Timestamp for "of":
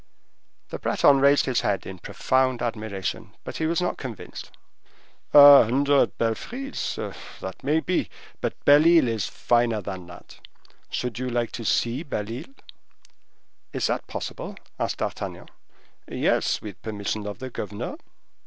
17.27-17.37